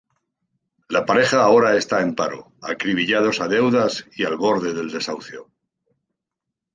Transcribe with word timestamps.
La 0.89 1.05
pareja 1.05 1.43
ahora 1.43 1.77
está 1.77 2.01
en 2.01 2.15
paro, 2.15 2.53
acribillados 2.63 3.39
a 3.39 3.47
deudas, 3.47 4.07
y 4.15 4.25
al 4.25 4.35
borde 4.35 4.73
del 4.73 4.89
desahucio. 4.89 5.51